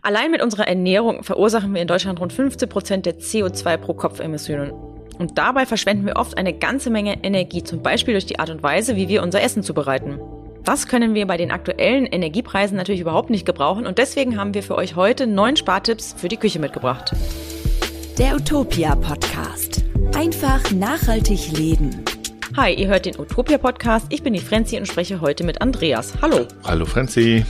[0.00, 4.20] Allein mit unserer Ernährung verursachen wir in Deutschland rund 15 Prozent der CO2 pro Kopf
[4.20, 4.72] Emissionen.
[5.18, 8.62] Und dabei verschwenden wir oft eine ganze Menge Energie, zum Beispiel durch die Art und
[8.62, 10.18] Weise, wie wir unser Essen zubereiten.
[10.64, 14.62] Das können wir bei den aktuellen Energiepreisen natürlich überhaupt nicht gebrauchen und deswegen haben wir
[14.62, 17.12] für euch heute neun Spartipps für die Küche mitgebracht.
[18.18, 19.82] Der Utopia Podcast.
[20.14, 22.04] Einfach nachhaltig leben.
[22.56, 24.06] Hi, ihr hört den Utopia Podcast.
[24.10, 26.14] Ich bin die Frenzi und spreche heute mit Andreas.
[26.20, 26.46] Hallo.
[26.64, 27.44] Hallo Frenzi.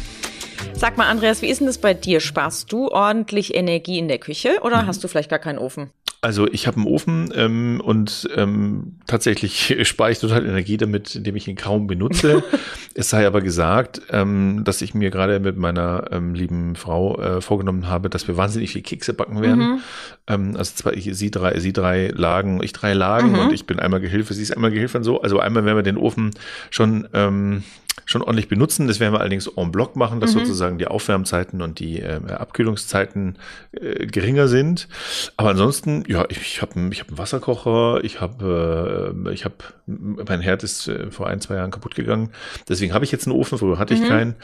[0.74, 2.20] Sag mal, Andreas, wie ist denn das bei dir?
[2.20, 4.86] Sparst du ordentlich Energie in der Küche oder mhm.
[4.88, 5.90] hast du vielleicht gar keinen Ofen?
[6.24, 11.34] Also ich habe einen Ofen ähm, und ähm, tatsächlich spare ich total Energie damit, indem
[11.34, 12.44] ich ihn kaum benutze.
[12.94, 17.40] es sei aber gesagt, ähm, dass ich mir gerade mit meiner ähm, lieben Frau äh,
[17.40, 19.58] vorgenommen habe, dass wir wahnsinnig viel Kekse backen werden.
[19.58, 19.80] Mhm.
[20.28, 23.38] Ähm, also zwar ich, sie drei, sie drei Lagen, ich drei Lagen mhm.
[23.40, 25.20] und ich bin einmal Gehilfe, sie ist einmal Gehilfe und so.
[25.22, 26.30] Also einmal werden wir den Ofen
[26.70, 27.64] schon ähm,
[28.04, 28.88] schon ordentlich benutzen.
[28.88, 30.40] Das werden wir allerdings en bloc machen, dass mhm.
[30.40, 33.38] sozusagen die Aufwärmzeiten und die äh, Abkühlungszeiten
[33.72, 34.88] äh, geringer sind.
[35.36, 39.54] Aber ansonsten, ja, ich, ich habe ich hab einen Wasserkocher, ich habe, äh, ich habe,
[39.86, 42.30] mein Herd ist äh, vor ein, zwei Jahren kaputt gegangen.
[42.68, 44.08] Deswegen habe ich jetzt einen Ofen, früher hatte ich mhm.
[44.08, 44.34] keinen.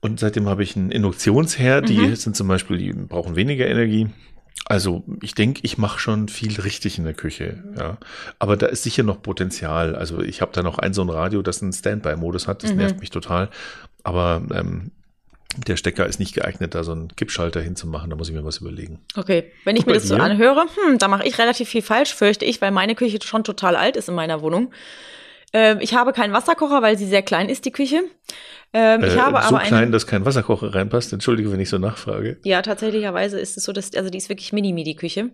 [0.00, 2.14] Und seitdem habe ich einen Induktionsherd, die mhm.
[2.16, 4.08] sind zum Beispiel, die brauchen weniger Energie.
[4.66, 7.98] Also ich denke, ich mache schon viel richtig in der Küche, ja.
[8.38, 9.96] Aber da ist sicher noch Potenzial.
[9.96, 12.62] Also ich habe da noch ein so ein Radio, das einen Standby-Modus hat.
[12.62, 12.78] Das mhm.
[12.78, 13.50] nervt mich total.
[14.04, 14.92] Aber ähm,
[15.56, 18.08] der Stecker ist nicht geeignet, da so einen Kippschalter hinzumachen.
[18.10, 19.00] Da muss ich mir was überlegen.
[19.16, 22.44] Okay, wenn ich mir das so anhöre, hm, da mache ich relativ viel falsch, fürchte
[22.44, 24.72] ich, weil meine Küche schon total alt ist in meiner Wohnung.
[25.52, 28.02] Ähm, ich habe keinen Wasserkocher, weil sie sehr klein ist, die Küche.
[28.72, 31.12] Ähm, ich äh, habe so aber klein, einen, dass kein Wasserkocher reinpasst.
[31.12, 32.38] Entschuldige, wenn ich so nachfrage.
[32.44, 35.30] Ja, tatsächlicherweise ist es so, dass also die ist wirklich mini mini Küche.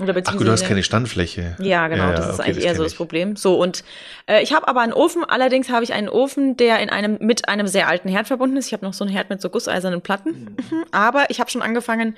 [0.00, 1.56] Oder Ach gut, du hast keine Standfläche.
[1.60, 3.36] Ja, genau, ja, das ist okay, eigentlich das eher so das Problem.
[3.36, 3.84] So, und
[4.26, 7.48] äh, ich habe aber einen Ofen, allerdings habe ich einen Ofen, der in einem mit
[7.48, 8.66] einem sehr alten Herd verbunden ist.
[8.66, 10.56] Ich habe noch so einen Herd mit so gusseisernen Platten.
[10.70, 10.84] Mhm.
[10.90, 12.16] Aber ich habe schon angefangen,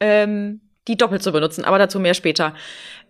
[0.00, 2.52] ähm, die doppelt zu benutzen, aber dazu mehr später.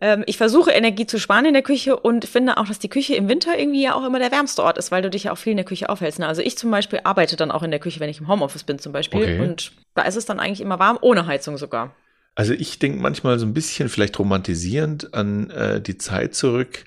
[0.03, 3.15] Ähm, ich versuche Energie zu sparen in der Küche und finde auch, dass die Küche
[3.15, 5.39] im Winter irgendwie ja auch immer der wärmste Ort ist, weil du dich ja auch
[5.39, 6.19] viel in der Küche aufhältst.
[6.19, 6.27] Ne?
[6.27, 8.79] Also ich zum Beispiel arbeite dann auch in der Küche, wenn ich im Homeoffice bin
[8.79, 9.23] zum Beispiel.
[9.23, 9.41] Okay.
[9.41, 11.95] Und da ist es dann eigentlich immer warm, ohne Heizung sogar.
[12.35, 16.85] Also ich denke manchmal so ein bisschen vielleicht romantisierend an äh, die Zeit zurück.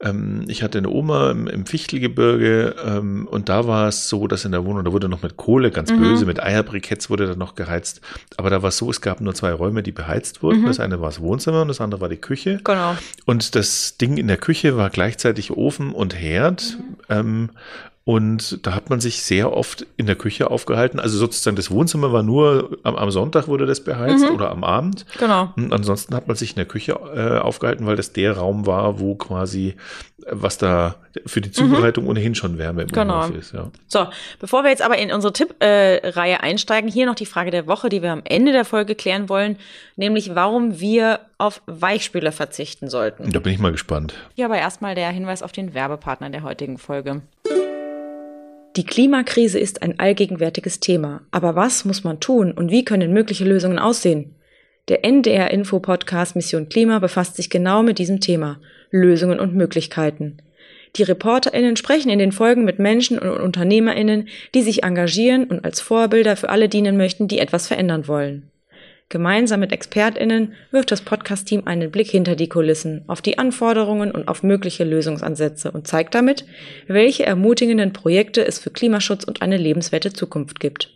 [0.00, 4.44] Ähm, ich hatte eine Oma im, im Fichtelgebirge ähm, und da war es so, dass
[4.44, 6.00] in der Wohnung, da wurde noch mit Kohle, ganz mhm.
[6.00, 8.00] böse, mit Eierbriketts wurde da noch geheizt.
[8.36, 10.62] Aber da war es so, es gab nur zwei Räume, die beheizt wurden.
[10.62, 10.66] Mhm.
[10.66, 12.60] Das eine war das Wohnzimmer und das andere war die Küche.
[12.64, 12.96] Genau.
[13.24, 16.78] Und das Ding in der Küche war gleichzeitig Ofen und Herd.
[16.78, 16.96] Mhm.
[17.08, 17.50] Ähm,
[18.06, 21.00] und da hat man sich sehr oft in der Küche aufgehalten.
[21.00, 24.34] Also sozusagen das Wohnzimmer war nur am, am Sonntag wurde das beheizt mhm.
[24.34, 25.06] oder am Abend.
[25.18, 25.54] Genau.
[25.56, 29.00] Und ansonsten hat man sich in der Küche äh, aufgehalten, weil das der Raum war,
[29.00, 29.68] wo quasi
[30.26, 32.10] äh, was da für die Zubereitung mhm.
[32.10, 33.26] ohnehin schon Wärme im genau.
[33.28, 33.54] ist.
[33.54, 33.70] Ja.
[33.86, 34.06] So,
[34.38, 37.88] bevor wir jetzt aber in unsere Tipp-Reihe äh, einsteigen, hier noch die Frage der Woche,
[37.88, 39.56] die wir am Ende der Folge klären wollen,
[39.96, 43.32] nämlich warum wir auf Weichspüler verzichten sollten.
[43.32, 44.12] Da bin ich mal gespannt.
[44.34, 47.22] Ja, aber erstmal der Hinweis auf den Werbepartner der heutigen Folge.
[48.76, 51.22] Die Klimakrise ist ein allgegenwärtiges Thema.
[51.30, 54.34] Aber was muss man tun und wie können mögliche Lösungen aussehen?
[54.88, 58.60] Der NDR Info Podcast Mission Klima befasst sich genau mit diesem Thema.
[58.90, 60.38] Lösungen und Möglichkeiten.
[60.96, 65.80] Die ReporterInnen sprechen in den Folgen mit Menschen und UnternehmerInnen, die sich engagieren und als
[65.80, 68.50] Vorbilder für alle dienen möchten, die etwas verändern wollen.
[69.08, 74.28] Gemeinsam mit ExpertInnen wirft das Podcast-Team einen Blick hinter die Kulissen, auf die Anforderungen und
[74.28, 76.44] auf mögliche Lösungsansätze und zeigt damit,
[76.88, 80.90] welche ermutigenden Projekte es für Klimaschutz und eine lebenswerte Zukunft gibt.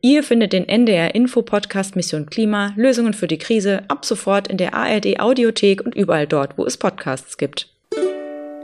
[0.00, 4.56] Ihr findet den NDR Info Podcast Mission Klima Lösungen für die Krise ab sofort in
[4.56, 7.68] der ARD Audiothek und überall dort, wo es Podcasts gibt.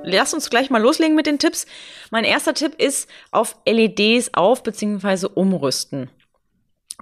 [0.03, 1.67] Lass uns gleich mal loslegen mit den Tipps.
[2.11, 5.29] Mein erster Tipp ist auf LEDs auf bzw.
[5.33, 6.11] umrüsten.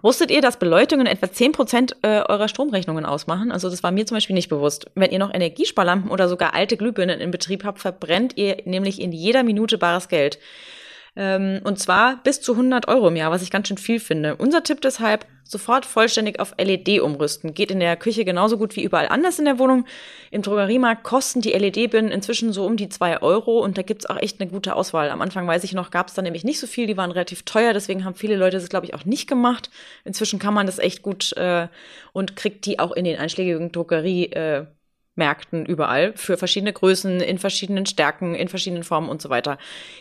[0.06, 3.50] Wusstet ihr, dass Beleuchtungen etwa 10% äh, eurer Stromrechnungen ausmachen?
[3.50, 4.88] Also das war mir zum Beispiel nicht bewusst.
[4.94, 9.10] Wenn ihr noch Energiesparlampen oder sogar alte Glühbirnen in Betrieb habt, verbrennt ihr nämlich in
[9.10, 10.38] jeder Minute bares Geld.
[11.16, 14.36] Ähm, und zwar bis zu 100 Euro im Jahr, was ich ganz schön viel finde.
[14.36, 17.54] Unser Tipp deshalb, sofort vollständig auf LED umrüsten.
[17.54, 19.86] Geht in der Küche genauso gut wie überall anders in der Wohnung.
[20.30, 24.16] Im Drogeriemarkt kosten die LED-Birnen inzwischen so um die zwei Euro und da gibt's auch
[24.16, 25.10] echt eine gute Auswahl.
[25.10, 27.72] Am Anfang weiß ich noch, gab's da nämlich nicht so viel, die waren relativ teuer,
[27.72, 29.70] deswegen haben viele Leute das, glaube ich, auch nicht gemacht.
[30.04, 31.68] Inzwischen kann man das echt gut äh,
[32.12, 34.26] und kriegt die auch in den einschlägigen Drogerie.
[34.26, 34.66] Äh,
[35.16, 39.58] Märkten überall für verschiedene Größen, in verschiedenen Stärken, in verschiedenen Formen und so weiter.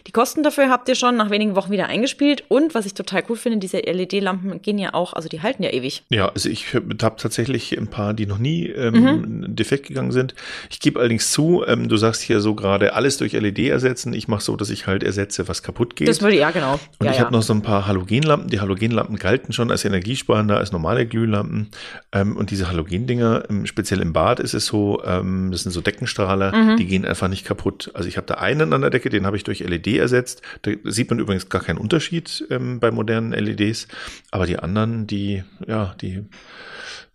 [0.07, 3.23] Die Kosten dafür habt ihr schon nach wenigen Wochen wieder eingespielt und was ich total
[3.29, 6.03] cool finde, diese LED-Lampen gehen ja auch, also die halten ja ewig.
[6.09, 9.55] Ja, also ich habe tatsächlich ein paar, die noch nie ähm, mhm.
[9.55, 10.35] defekt gegangen sind.
[10.69, 14.13] Ich gebe allerdings zu, ähm, du sagst hier so gerade alles durch LED ersetzen.
[14.13, 16.07] Ich mache so, dass ich halt ersetze, was kaputt geht.
[16.07, 16.79] Das würde ja genau.
[16.99, 17.23] Und ja, ich ja.
[17.23, 18.49] habe noch so ein paar Halogenlampen.
[18.49, 21.69] Die Halogenlampen galten schon als energiesparender als normale Glühlampen.
[22.11, 25.81] Ähm, und diese Halogendinger, ähm, speziell im Bad ist es so, ähm, das sind so
[25.81, 26.77] Deckenstrahler, Mhm.
[26.77, 27.91] die gehen einfach nicht kaputt.
[27.93, 30.41] Also ich habe da einen an der Decke, den habe ich durch LED ersetzt.
[30.63, 33.87] Da sieht man übrigens gar keinen Unterschied ähm, bei modernen LEDs.
[34.31, 36.23] Aber die anderen, die, ja, die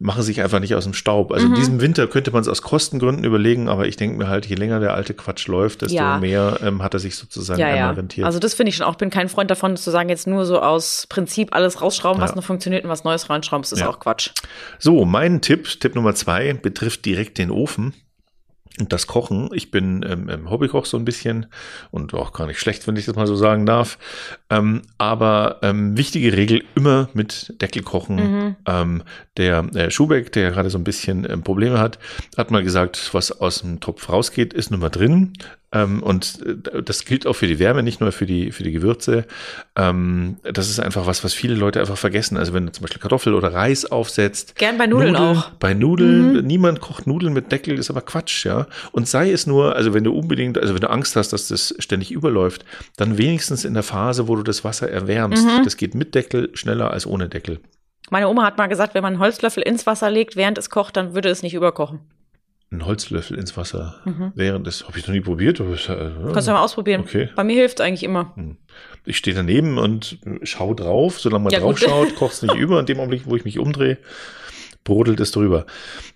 [0.02, 1.30] machen sich einfach nicht aus dem Staub.
[1.30, 1.52] Also Mhm.
[1.54, 4.54] in diesem Winter könnte man es aus Kostengründen überlegen, aber ich denke mir halt, je
[4.54, 6.18] länger der alte Quatsch läuft, desto Ja.
[6.18, 7.90] mehr ähm, hat er sich sozusagen Ja, einmal ja.
[7.90, 8.24] rentiert.
[8.26, 8.92] Also das finde ich schon auch.
[8.92, 12.30] Ich bin kein Freund davon, zu sagen, jetzt nur so aus Prinzip alles rausschrauben, was
[12.30, 12.36] Ja.
[12.36, 13.62] noch funktioniert und was Neues reinschrauben.
[13.62, 14.30] Das ist auch Quatsch.
[14.78, 17.79] So, mein Tipp, Tipp Nummer zwei, betrifft direkt den Ofen.
[18.78, 21.46] Und das Kochen, ich bin ähm, ähm, Hobbykoch so ein bisschen
[21.90, 23.98] und auch gar nicht schlecht, wenn ich das mal so sagen darf.
[24.48, 28.16] Ähm, aber ähm, wichtige Regel, immer mit Deckel kochen.
[28.16, 28.56] Mhm.
[28.66, 29.02] Ähm,
[29.36, 31.98] der äh, Schubeck, der gerade so ein bisschen ähm, Probleme hat,
[32.36, 35.32] hat mal gesagt, was aus dem Topf rausgeht, ist nun mal drin.
[35.72, 38.72] Ähm, und äh, das gilt auch für die Wärme, nicht nur für die, für die
[38.72, 39.24] Gewürze.
[39.76, 42.36] Ähm, das ist einfach was, was viele Leute einfach vergessen.
[42.36, 44.56] Also wenn du zum Beispiel Kartoffel oder Reis aufsetzt.
[44.56, 45.50] Gern bei Nudeln auch.
[45.52, 48.66] Bei Nudeln, niemand kocht Nudeln mit Deckel, ist aber Quatsch, ja.
[48.92, 51.74] Und sei es nur, also wenn du unbedingt, also wenn du Angst hast, dass das
[51.78, 52.64] ständig überläuft,
[52.96, 55.46] dann wenigstens in der Phase, wo du das Wasser erwärmst.
[55.64, 57.60] Das geht mit Deckel schneller als ohne Deckel.
[58.10, 60.96] Meine Oma hat mal gesagt, wenn man einen Holzlöffel ins Wasser legt, während es kocht,
[60.96, 62.00] dann würde es nicht überkochen.
[62.72, 63.96] Ein Holzlöffel ins Wasser
[64.36, 65.60] während das, habe ich noch nie probiert.
[65.60, 66.32] Aber, äh, Mhm.
[66.32, 67.00] Kannst du mal ausprobieren.
[67.00, 67.28] Okay.
[67.34, 68.32] Bei mir hilft eigentlich immer.
[69.04, 71.18] Ich stehe daneben und schau drauf.
[71.20, 71.88] Solange man Ja, drauf gut.
[71.88, 72.78] schaut, kocht es nicht über.
[72.78, 73.98] In dem Augenblick, wo ich mich umdrehe,
[74.84, 75.66] brodelt es drüber.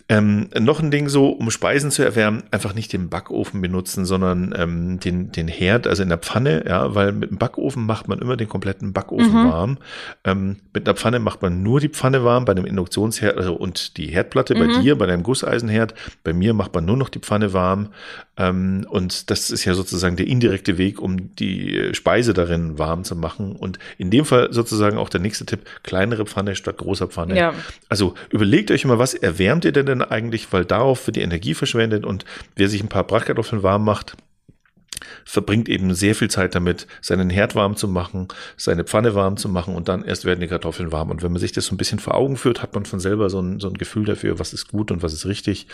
[0.07, 4.55] Ähm, noch ein Ding so, um Speisen zu erwärmen, einfach nicht den Backofen benutzen, sondern
[4.55, 8.19] ähm, den, den Herd, also in der Pfanne, ja, weil mit dem Backofen macht man
[8.19, 9.49] immer den kompletten Backofen Mhm.
[9.51, 9.79] warm.
[10.25, 13.97] Ähm, mit einer Pfanne macht man nur die Pfanne warm, bei einem Induktionsherd, also und
[13.97, 14.59] die Herdplatte Mhm.
[14.59, 17.89] bei dir, bei deinem Gusseisenherd, bei mir macht man nur noch die Pfanne warm.
[18.37, 23.05] Ähm, und das ist ja sozusagen der indirekte Weg, um die äh, Speise darin warm
[23.05, 23.53] zu machen.
[23.57, 27.39] Und in dem Fall sozusagen auch der nächste Tipp, kleinere Pfanne statt großer Pfanne.
[27.39, 27.55] Ja.
[27.89, 31.55] Also überlegt euch immer, was erwärmt ihr denn, denn eigentlich, weil darauf wird die Energie
[31.55, 32.25] verschwendet und
[32.57, 34.17] wer sich ein paar Bratkartoffeln warm macht,
[35.25, 39.49] verbringt eben sehr viel Zeit damit, seinen Herd warm zu machen, seine Pfanne warm zu
[39.49, 41.11] machen und dann erst werden die Kartoffeln warm.
[41.11, 43.31] Und wenn man sich das so ein bisschen vor Augen führt, hat man von selber
[43.31, 45.67] so ein, so ein Gefühl dafür, was ist gut und was ist richtig.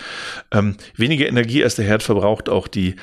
[0.50, 2.96] Ähm, weniger Energie als der Herd verbraucht auch die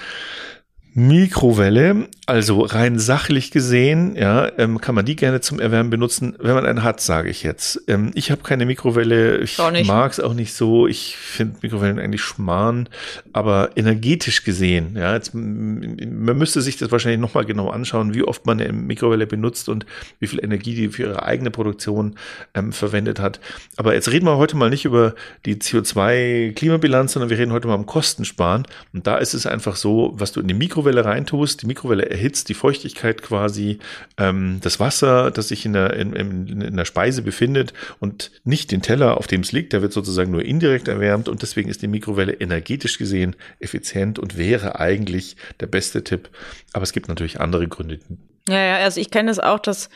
[1.00, 6.56] Mikrowelle, also rein sachlich gesehen, ja, ähm, kann man die gerne zum Erwärmen benutzen, wenn
[6.56, 7.84] man eine hat, sage ich jetzt.
[7.88, 10.88] Ähm, ich habe keine Mikrowelle, ich mag es auch nicht so.
[10.88, 12.90] Ich finde Mikrowellen eigentlich schmarrn,
[13.32, 18.48] aber energetisch gesehen, ja, jetzt, man müsste sich das wahrscheinlich nochmal genau anschauen, wie oft
[18.48, 19.86] man eine Mikrowelle benutzt und
[20.20, 22.16] wie viel Energie die für ihre eigene Produktion
[22.56, 23.40] ähm, verwendet hat.
[23.76, 25.14] Aber jetzt reden wir heute mal nicht über
[25.46, 28.66] die CO2-Klimabilanz, sondern wir reden heute mal um Kostensparen.
[28.94, 32.50] Und da ist es einfach so, was du in die Mikrowelle reintust, die Mikrowelle erhitzt
[32.50, 33.80] die Feuchtigkeit quasi,
[34.18, 38.72] ähm, das Wasser, das sich in der, in, in, in der Speise befindet und nicht
[38.72, 41.82] den Teller, auf dem es liegt, der wird sozusagen nur indirekt erwärmt und deswegen ist
[41.82, 46.30] die Mikrowelle energetisch gesehen effizient und wäre eigentlich der beste Tipp.
[46.74, 48.00] Aber es gibt natürlich andere Gründe.
[48.48, 49.90] Ja, ja, also ich kenne das auch, dass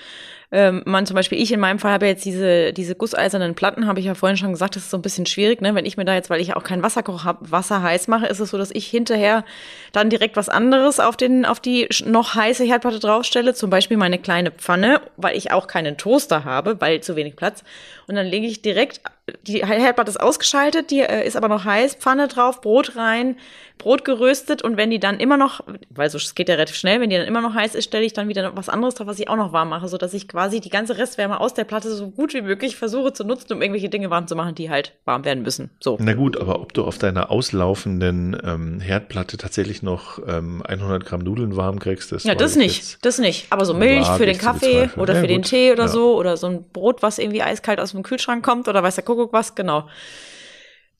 [0.53, 4.01] ähm, man zum Beispiel, ich in meinem Fall habe jetzt diese, diese gusseisernen Platten, habe
[4.01, 5.75] ich ja vorhin schon gesagt, das ist so ein bisschen schwierig, ne?
[5.75, 8.41] Wenn ich mir da jetzt, weil ich auch keinen Wasserkocher habe, Wasser heiß mache, ist
[8.41, 9.45] es so, dass ich hinterher
[9.93, 14.19] dann direkt was anderes auf den, auf die noch heiße Herdplatte draufstelle, zum Beispiel meine
[14.19, 17.63] kleine Pfanne, weil ich auch keinen Toaster habe, weil zu wenig Platz.
[18.07, 18.99] Und dann lege ich direkt,
[19.43, 23.37] die Herdplatte ist ausgeschaltet, die äh, ist aber noch heiß, Pfanne drauf, Brot rein,
[23.77, 27.01] Brot geröstet und wenn die dann immer noch, weil so es geht ja relativ schnell,
[27.01, 29.19] wenn die dann immer noch heiß ist, stelle ich dann wieder was anderes drauf, was
[29.19, 31.93] ich auch noch warm mache, so dass ich quasi die ganze Restwärme aus der Platte
[31.93, 34.93] so gut wie möglich versuche zu nutzen, um irgendwelche Dinge warm zu machen, die halt
[35.05, 35.69] warm werden müssen.
[35.79, 35.97] So.
[35.99, 41.21] Na gut, aber ob du auf deiner auslaufenden ähm, Herdplatte tatsächlich noch ähm, 100 Gramm
[41.21, 43.47] Nudeln warm kriegst, das Ja, das nicht, das nicht.
[43.51, 45.49] Aber so Milch für den Kaffee oder Ja, für den gut.
[45.49, 45.89] Tee oder Ja.
[45.89, 49.03] so oder so ein Brot, was irgendwie eiskalt aus dem Kühlschrank kommt oder weiß der
[49.03, 49.87] Kuckuck was, genau.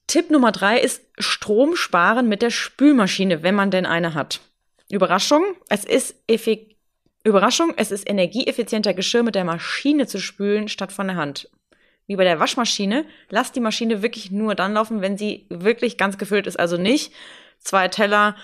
[0.07, 4.41] Tipp Nummer drei ist Strom sparen mit der Spülmaschine, wenn man denn eine hat.
[4.89, 6.70] Überraschung, es ist effik
[7.23, 11.49] Überraschung, es ist energieeffizienter Geschirr mit der Maschine zu spülen statt von der Hand.
[12.07, 16.17] Wie bei der Waschmaschine, lasst die Maschine wirklich nur dann laufen, wenn sie wirklich ganz
[16.17, 16.59] gefüllt ist.
[16.59, 17.13] Also nicht
[17.59, 18.35] zwei Teller,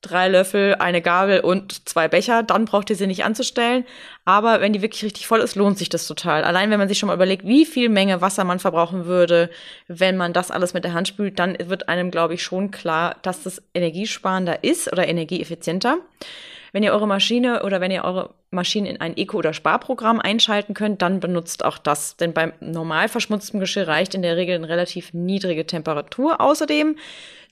[0.00, 3.84] drei Löffel, eine Gabel und zwei Becher, dann braucht ihr sie nicht anzustellen.
[4.24, 6.42] Aber wenn die wirklich richtig voll ist, lohnt sich das total.
[6.42, 9.50] Allein wenn man sich schon mal überlegt, wie viel Menge Wasser man verbrauchen würde,
[9.88, 13.16] wenn man das alles mit der Hand spült, dann wird einem, glaube ich, schon klar,
[13.22, 15.98] dass das energiesparender ist oder energieeffizienter.
[16.72, 20.72] Wenn ihr eure Maschine oder wenn ihr eure Maschine in ein Eco- oder Sparprogramm einschalten
[20.72, 22.16] könnt, dann benutzt auch das.
[22.16, 26.40] Denn beim normal verschmutzten Geschirr reicht in der Regel eine relativ niedrige Temperatur.
[26.40, 26.96] Außerdem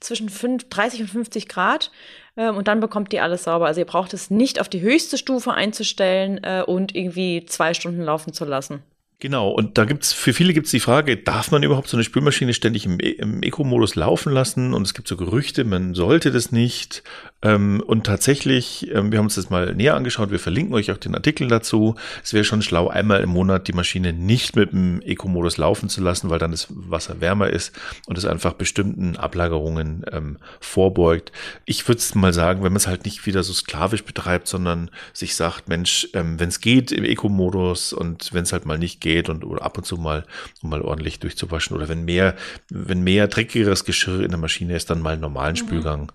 [0.01, 1.91] zwischen 5, 30 und 50 Grad.
[2.37, 3.67] Ähm, und dann bekommt ihr alles sauber.
[3.67, 8.03] Also ihr braucht es nicht auf die höchste Stufe einzustellen äh, und irgendwie zwei Stunden
[8.03, 8.83] laufen zu lassen.
[9.21, 12.55] Genau, und da gibt's für viele gibt's die Frage, darf man überhaupt so eine Spülmaschine
[12.55, 14.73] ständig im, e-, im Eco-Modus laufen lassen?
[14.73, 17.03] Und es gibt so Gerüchte, man sollte das nicht.
[17.43, 20.97] Ähm, und tatsächlich, ähm, wir haben uns das mal näher angeschaut, wir verlinken euch auch
[20.97, 21.97] den Artikel dazu.
[22.25, 26.01] Es wäre schon schlau, einmal im Monat die Maschine nicht mit dem Eco-Modus laufen zu
[26.01, 31.31] lassen, weil dann das Wasser wärmer ist und es einfach bestimmten Ablagerungen ähm, vorbeugt.
[31.67, 35.35] Ich würde mal sagen, wenn man es halt nicht wieder so sklavisch betreibt, sondern sich
[35.35, 39.10] sagt, Mensch, ähm, wenn es geht im Eco-Modus und wenn es halt mal nicht geht
[39.19, 40.27] und oder ab und zu mal,
[40.63, 42.37] um mal ordentlich durchzuwaschen oder wenn mehr,
[42.69, 45.59] wenn mehr dreckigeres Geschirr in der Maschine ist, dann mal einen normalen mhm.
[45.59, 46.13] Spülgang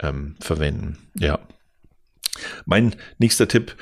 [0.00, 0.98] ähm, verwenden.
[1.14, 1.38] Ja.
[2.66, 3.76] Mein nächster Tipp,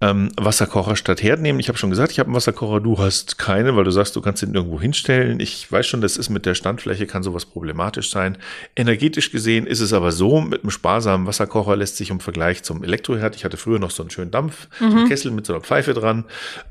[0.00, 1.60] ähm, Wasserkocher statt Herd nehmen.
[1.60, 4.22] Ich habe schon gesagt, ich habe einen Wasserkocher, du hast keinen, weil du sagst, du
[4.22, 5.40] kannst ihn irgendwo hinstellen.
[5.40, 8.38] Ich weiß schon, das ist mit der Standfläche, kann sowas problematisch sein.
[8.76, 12.82] Energetisch gesehen ist es aber so, mit einem sparsamen Wasserkocher lässt sich im Vergleich zum
[12.82, 14.90] Elektroherd, ich hatte früher noch so einen schönen Dampf, mhm.
[14.90, 16.24] so einen Kessel mit so einer Pfeife dran.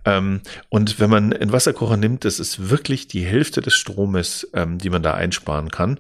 [0.05, 4.79] Ähm, und wenn man einen Wasserkocher nimmt, das ist wirklich die Hälfte des Stromes, ähm,
[4.79, 6.00] die man da einsparen kann.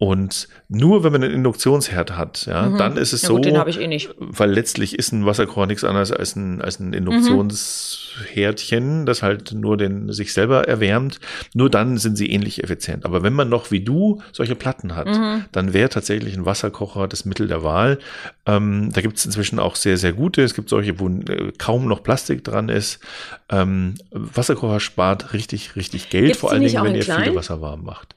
[0.00, 2.78] Und nur wenn man einen Induktionsherd hat, ja, mhm.
[2.78, 4.08] dann ist es ja, so, gut, ich eh nicht.
[4.18, 9.76] weil letztlich ist ein Wasserkocher nichts anderes als ein, als ein Induktionsherdchen, das halt nur
[9.76, 11.20] den sich selber erwärmt.
[11.54, 13.04] Nur dann sind sie ähnlich effizient.
[13.04, 15.44] Aber wenn man noch wie du solche Platten hat, mhm.
[15.52, 17.98] dann wäre tatsächlich ein Wasserkocher das Mittel der Wahl.
[18.46, 20.42] Ähm, da gibt es inzwischen auch sehr, sehr gute.
[20.42, 23.00] Es gibt solche, wo äh, kaum noch Plastik dran ist.
[23.48, 27.84] Ähm, Wasserkocher spart richtig, richtig Geld, Gibt's vor allen Dingen, wenn ihr viel Wasser warm
[27.84, 28.14] macht.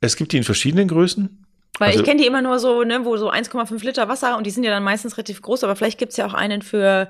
[0.00, 1.40] Es gibt die in verschiedenen Größen.
[1.80, 4.46] Weil also, ich kenne die immer nur so, ne, wo so 1,5 Liter Wasser und
[4.46, 7.08] die sind ja dann meistens relativ groß, aber vielleicht gibt's ja auch einen für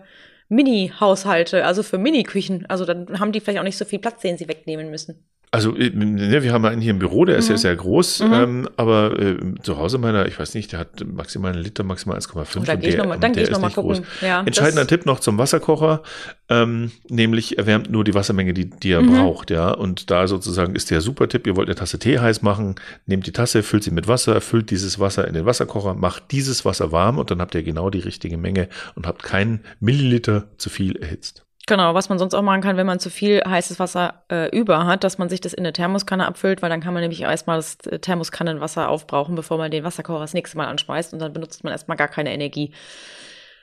[0.51, 2.67] Mini-Haushalte, also für Mini-Küchen.
[2.67, 5.25] Also dann haben die vielleicht auch nicht so viel Platz, den sie wegnehmen müssen.
[5.53, 7.55] Also äh, ne, wir haben einen hier im Büro, der ist mhm.
[7.55, 8.33] ja sehr groß, mhm.
[8.33, 12.17] ähm, aber äh, zu Hause meiner, ich weiß nicht, der hat maximal einen Liter, maximal
[12.19, 12.65] 1,5.
[12.65, 14.05] Dann gehe ich nochmal geh ich noch mal gucken.
[14.21, 16.03] Ja, Entscheidender Tipp noch zum Wasserkocher,
[16.49, 19.13] ähm, nämlich erwärmt nur die Wassermenge, die, die er mhm.
[19.13, 19.73] braucht, ja.
[19.73, 22.77] Und da sozusagen ist der super Tipp, ihr wollt eine Tasse Tee heiß machen,
[23.07, 26.65] nehmt die Tasse, füllt sie mit Wasser, füllt dieses Wasser in den Wasserkocher, macht dieses
[26.65, 30.71] Wasser warm und dann habt ihr genau die richtige Menge und habt keinen Milliliter zu
[30.71, 31.45] viel erhitzt.
[31.71, 34.87] Genau, was man sonst auch machen kann, wenn man zu viel heißes Wasser äh, über
[34.87, 37.59] hat, dass man sich das in eine Thermoskanne abfüllt, weil dann kann man nämlich erstmal
[37.59, 41.63] das äh, Thermoskannenwasser aufbrauchen, bevor man den Wasserkocher das nächste Mal anschmeißt und dann benutzt
[41.63, 42.73] man erstmal gar keine Energie.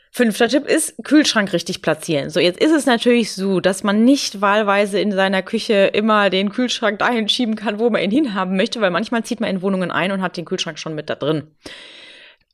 [0.10, 2.30] Fünfter Tipp ist, Kühlschrank richtig platzieren.
[2.30, 6.50] So, jetzt ist es natürlich so, dass man nicht wahlweise in seiner Küche immer den
[6.50, 9.92] Kühlschrank dahin schieben kann, wo man ihn hinhaben möchte, weil manchmal zieht man in Wohnungen
[9.92, 11.48] ein und hat den Kühlschrank schon mit da drin.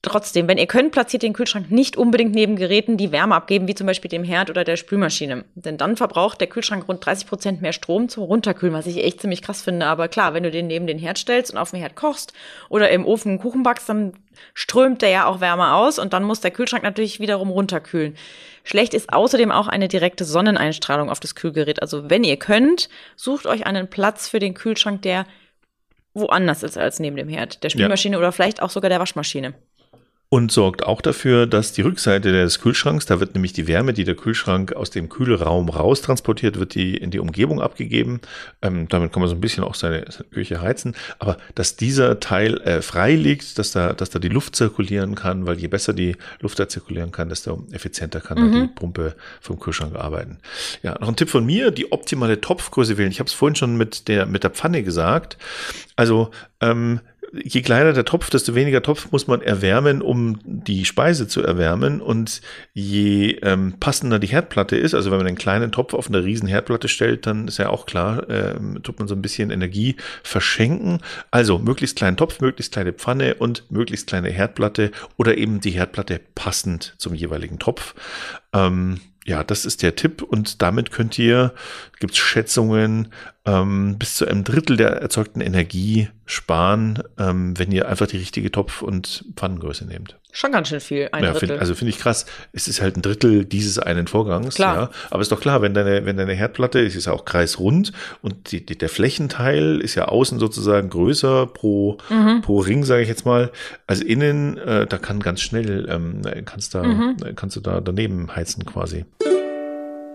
[0.05, 3.74] Trotzdem, wenn ihr könnt, platziert den Kühlschrank nicht unbedingt neben Geräten, die Wärme abgeben, wie
[3.74, 5.45] zum Beispiel dem Herd oder der Spülmaschine.
[5.55, 9.22] Denn dann verbraucht der Kühlschrank rund 30 Prozent mehr Strom zum Runterkühlen, was ich echt
[9.22, 9.86] ziemlich krass finde.
[9.86, 12.33] Aber klar, wenn du den neben den Herd stellst und auf dem Herd kochst
[12.67, 14.12] oder im Ofen einen Kuchen backst, dann
[14.53, 18.17] strömt der ja auch Wärme aus und dann muss der Kühlschrank natürlich wiederum runterkühlen.
[18.65, 21.81] Schlecht ist außerdem auch eine direkte Sonneneinstrahlung auf das Kühlgerät.
[21.81, 25.25] Also wenn ihr könnt, sucht euch einen Platz für den Kühlschrank, der
[26.13, 28.19] woanders ist als neben dem Herd, der Spülmaschine ja.
[28.19, 29.53] oder vielleicht auch sogar der Waschmaschine
[30.33, 34.03] und sorgt auch dafür, dass die Rückseite des Kühlschranks, da wird nämlich die Wärme, die
[34.03, 38.19] der Kühlschrank aus dem Kühlraum raus transportiert, wird die in die Umgebung abgegeben.
[38.63, 40.95] Ähm, damit kann man so ein bisschen auch seine, seine Küche heizen.
[41.19, 45.45] Aber dass dieser Teil äh, frei liegt, dass da, dass da die Luft zirkulieren kann,
[45.45, 48.53] weil je besser die Luft da zirkulieren kann, desto effizienter kann mhm.
[48.53, 50.39] die Pumpe vom Kühlschrank arbeiten.
[50.81, 53.11] Ja, noch ein Tipp von mir, die optimale Topfgröße wählen.
[53.11, 55.37] Ich habe es vorhin schon mit der, mit der Pfanne gesagt.
[55.95, 57.01] Also ähm,
[57.33, 62.01] je kleiner der Topf, desto weniger Topf muss man erwärmen, um die Speise zu erwärmen.
[62.01, 62.41] Und
[62.73, 66.47] je ähm, passender die Herdplatte ist, also wenn man einen kleinen Topf auf eine riesen
[66.47, 70.99] Herdplatte stellt, dann ist ja auch klar, ähm, tut man so ein bisschen Energie verschenken.
[71.31, 76.19] Also möglichst kleinen Topf, möglichst kleine Pfanne und möglichst kleine Herdplatte oder eben die Herdplatte
[76.35, 77.95] passend zum jeweiligen Topf.
[78.53, 81.53] Ähm, ja, das ist der Tipp und damit könnt ihr,
[82.03, 83.07] gibt's Schätzungen,
[83.45, 88.51] ähm, bis zu einem Drittel der erzeugten Energie sparen, ähm, wenn ihr einfach die richtige
[88.51, 90.17] Topf- und Pfannengröße nehmt.
[90.33, 91.48] Schon ganz schön viel, ein ja, Drittel.
[91.50, 92.25] Find, also finde ich krass.
[92.51, 94.55] Es ist halt ein Drittel dieses einen Vorgangs.
[94.55, 94.75] Klar.
[94.75, 94.89] Ja.
[95.12, 98.51] Aber ist doch klar, wenn deine, wenn deine Herdplatte ist, ist ja auch kreisrund und
[98.51, 102.41] die, die, der Flächenteil ist ja außen sozusagen größer pro, Mhm.
[102.41, 103.50] pro Ring, sage ich jetzt mal.
[103.88, 107.17] Also innen, äh, da kann ganz schnell, ähm, kannst, da, Mhm.
[107.38, 109.05] kannst du da daneben heizen quasi.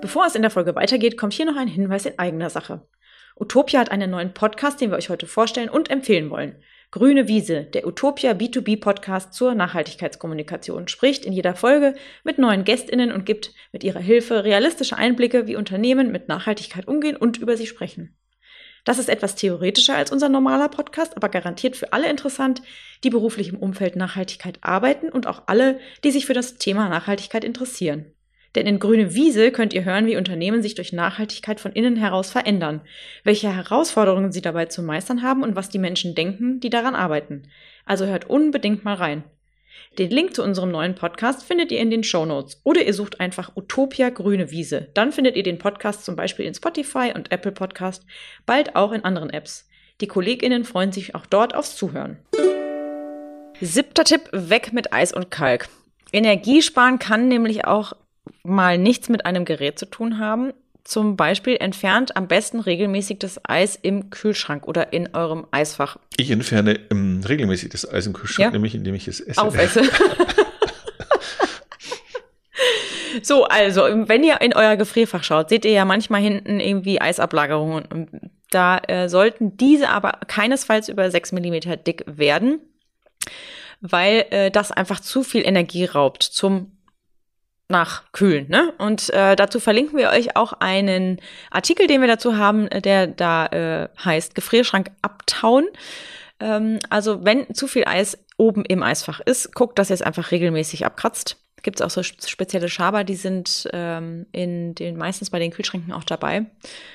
[0.00, 2.86] Bevor es in der Folge weitergeht, kommt hier noch ein Hinweis in eigener Sache.
[3.36, 6.62] Utopia hat einen neuen Podcast, den wir euch heute vorstellen und empfehlen wollen.
[6.90, 13.12] Grüne Wiese, der Utopia B2B Podcast zur Nachhaltigkeitskommunikation, spricht in jeder Folge mit neuen GästInnen
[13.12, 17.66] und gibt mit ihrer Hilfe realistische Einblicke, wie Unternehmen mit Nachhaltigkeit umgehen und über sie
[17.66, 18.16] sprechen.
[18.84, 22.62] Das ist etwas theoretischer als unser normaler Podcast, aber garantiert für alle interessant,
[23.04, 27.44] die beruflich im Umfeld Nachhaltigkeit arbeiten und auch alle, die sich für das Thema Nachhaltigkeit
[27.44, 28.14] interessieren.
[28.54, 32.30] Denn in Grüne Wiese könnt ihr hören, wie Unternehmen sich durch Nachhaltigkeit von innen heraus
[32.30, 32.80] verändern,
[33.24, 37.48] welche Herausforderungen sie dabei zu meistern haben und was die Menschen denken, die daran arbeiten.
[37.84, 39.24] Also hört unbedingt mal rein.
[39.98, 43.20] Den Link zu unserem neuen Podcast findet ihr in den Show Notes oder ihr sucht
[43.20, 44.88] einfach Utopia Grüne Wiese.
[44.94, 48.04] Dann findet ihr den Podcast zum Beispiel in Spotify und Apple Podcast,
[48.46, 49.68] bald auch in anderen Apps.
[50.00, 52.18] Die KollegInnen freuen sich auch dort aufs Zuhören.
[53.60, 55.68] Siebter Tipp, weg mit Eis und Kalk.
[56.12, 57.92] Energiesparen kann nämlich auch
[58.42, 60.52] mal nichts mit einem Gerät zu tun haben.
[60.84, 65.98] Zum Beispiel entfernt am besten regelmäßig das Eis im Kühlschrank oder in eurem Eisfach.
[66.16, 68.50] Ich entferne ähm, regelmäßig das Eis im Kühlschrank, Ja.
[68.50, 69.40] nämlich indem ich es esse.
[69.42, 69.82] Aufesse.
[73.22, 77.84] so, also, wenn ihr in euer Gefrierfach schaut, seht ihr ja manchmal hinten irgendwie Eisablagerungen.
[77.84, 78.08] Und
[78.50, 81.54] Da äh, sollten diese aber keinesfalls über 6 mm
[81.86, 82.60] dick werden,
[83.82, 86.72] weil äh, das einfach zu viel Energie raubt zum
[87.68, 88.48] Nachkühlen.
[88.48, 88.72] Ne?
[88.78, 91.20] Und äh, dazu verlinken wir euch auch einen
[91.50, 95.66] Artikel, den wir dazu haben, äh, der da äh, heißt Gefrierschrank abtauen.
[96.40, 100.30] Ähm, also wenn zu viel Eis oben im Eisfach ist, guckt, dass ihr es einfach
[100.30, 101.36] regelmäßig abkratzt.
[101.68, 105.92] Gibt es auch so spezielle Schaber, die sind ähm, in den meistens bei den Kühlschränken
[105.92, 106.46] auch dabei.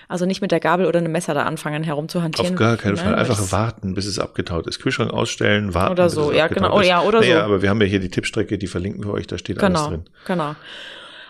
[0.08, 2.56] Also nicht mit der Gabel oder einem Messer da anfangen herumzuhantieren.
[2.56, 2.98] Auf gar keinen ne?
[2.98, 3.14] Fall.
[3.14, 4.80] Einfach warten, bis es abgetaut ist.
[4.80, 5.92] Kühlschrank ausstellen, warten.
[5.92, 6.76] Oder bis so, es ja, genau.
[6.76, 7.44] Oh, ja, oder naja, so.
[7.44, 9.90] aber wir haben ja hier die Tippstrecke, die verlinken wir euch, da steht alles Genau,
[9.90, 10.06] drin.
[10.26, 10.56] genau.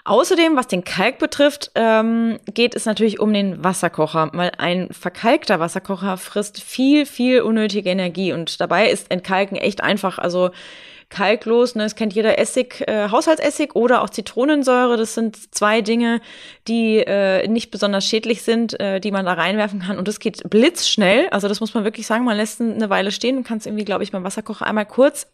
[0.06, 5.60] Außerdem, was den Kalk betrifft, ähm, geht es natürlich um den Wasserkocher, weil ein verkalkter
[5.60, 10.18] Wasserkocher frisst viel, viel unnötige Energie und dabei ist Entkalken echt einfach.
[10.18, 10.52] Also
[11.14, 14.98] kalklos, ne, das kennt jeder Essig, äh, Haushaltsessig oder auch Zitronensäure.
[14.98, 16.22] Das sind zwei Dinge,
[16.68, 19.98] die äh, nicht besonders schädlich sind, äh, die man da reinwerfen kann.
[20.00, 21.30] Und das geht blitzschnell.
[21.30, 22.26] Also das muss man wirklich sagen.
[22.26, 25.28] Man lässt eine Weile stehen und kann es irgendwie, glaube ich, beim Wasserkocher einmal kurz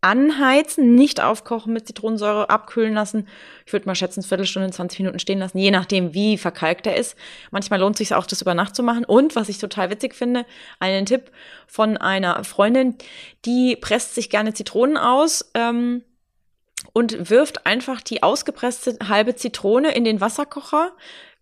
[0.00, 3.26] anheizen, nicht aufkochen mit Zitronensäure, abkühlen lassen.
[3.64, 7.16] Ich würde mal schätzen, Viertelstunde, 20 Minuten stehen lassen, je nachdem, wie verkalkt er ist.
[7.50, 9.04] Manchmal lohnt es sich auch, das über Nacht zu machen.
[9.04, 10.46] Und was ich total witzig finde,
[10.78, 11.32] einen Tipp
[11.66, 12.96] von einer Freundin,
[13.44, 15.50] die presst sich gerne Zitronen aus.
[15.54, 16.02] Ähm,
[16.92, 20.92] und wirft einfach die ausgepresste halbe Zitrone in den Wasserkocher,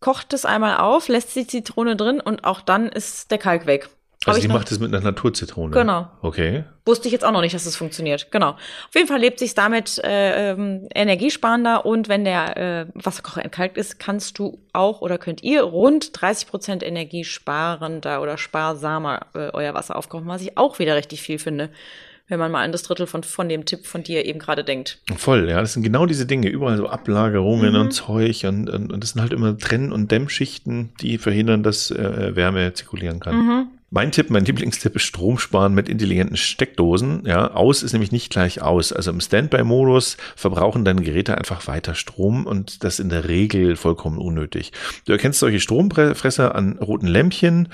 [0.01, 3.89] kocht es einmal auf, lässt die Zitrone drin und auch dann ist der Kalk weg.
[4.27, 5.71] Also noch- macht es mit einer Naturzitrone.
[5.73, 6.09] Genau.
[6.23, 6.65] Okay.
[6.87, 8.31] Wusste ich jetzt auch noch nicht, dass es funktioniert.
[8.31, 8.51] Genau.
[8.51, 13.77] Auf jeden Fall lebt sich damit äh, ähm, energiesparender und wenn der äh, Wasserkocher entkalkt
[13.77, 19.75] ist, kannst du auch oder könnt ihr rund 30 Prozent energiesparender oder sparsamer äh, euer
[19.75, 21.71] Wasser aufkochen, was ich auch wieder richtig viel finde,
[22.29, 24.99] wenn man mal an das Drittel von, von dem Tipp von dir eben gerade denkt.
[25.17, 25.61] Voll, ja.
[25.61, 26.49] Das sind genau diese Dinge.
[26.49, 27.81] Überall so Ablagerungen Mhm.
[27.81, 31.91] und Zeug und, und, und das sind halt immer Trenn- und Dämmschichten, die verhindern, dass
[31.91, 33.37] äh, Wärme zirkulieren kann.
[33.37, 33.67] Mhm.
[33.95, 37.23] Mein Tipp, mein Lieblingstipp ist Strom sparen mit intelligenten Steckdosen.
[37.27, 38.93] Ja, aus ist nämlich nicht gleich aus.
[38.93, 44.19] Also im Standby-Modus verbrauchen deine Geräte einfach weiter Strom und das in der Regel vollkommen
[44.19, 44.73] unnötig.
[45.05, 47.69] Du erkennst solche Stromfresser an roten Lämpchen.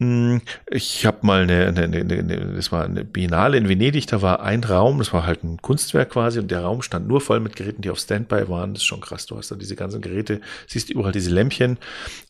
[0.00, 4.22] Hm, Ich habe mal eine, eine, eine, eine, das war eine Biennale in Venedig, da
[4.22, 7.40] war ein Raum, das war halt ein Kunstwerk quasi und der Raum stand nur voll
[7.40, 8.72] mit Geräten, die auf Standby waren.
[8.72, 9.26] Das ist schon krass.
[9.26, 11.76] Du hast da diese ganzen Geräte, siehst überall diese Lämpchen.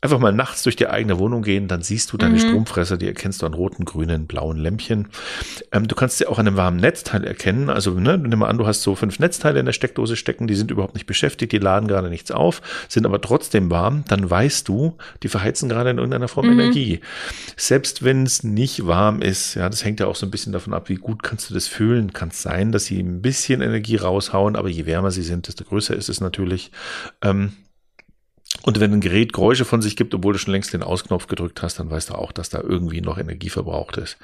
[0.01, 2.41] Einfach mal nachts durch die eigene Wohnung gehen, dann siehst du deine Mhm.
[2.41, 5.09] Stromfresser, die erkennst du an roten, grünen, blauen Lämpchen.
[5.73, 7.71] Ähm, du kannst sie auch an einem warmen Netzteil erkennen.
[7.71, 10.55] Also ne, nimm mal an, du hast so fünf Netzteile in der Steckdose stecken, die
[10.55, 14.69] sind überhaupt nicht beschäftigt, die laden gerade nichts auf, sind aber trotzdem warm, dann weißt
[14.69, 16.61] du, die verheizen gerade in irgendeiner Form Mhm.
[16.61, 17.01] Energie.
[17.57, 20.75] Selbst wenn es nicht warm ist, ja, das hängt ja auch so ein bisschen davon
[20.75, 22.13] ab, wie gut kannst du das fühlen.
[22.13, 25.65] Kann es sein, dass sie ein bisschen Energie raushauen, aber je wärmer sie sind, desto
[25.65, 26.71] größer ist es natürlich.
[27.23, 27.53] Ähm,
[28.67, 31.63] und wenn ein Gerät Geräusche von sich gibt, obwohl du schon längst den Ausknopf gedrückt
[31.63, 34.19] hast, dann weißt du auch, dass da irgendwie noch Energie verbraucht ist.